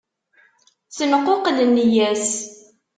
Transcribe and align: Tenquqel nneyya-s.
Tenquqel 0.95 1.57
nneyya-s. 1.67 2.29